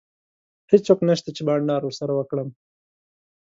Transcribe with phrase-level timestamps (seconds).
[0.71, 2.49] هیڅوک نشته چي بانډار ورسره وکړم.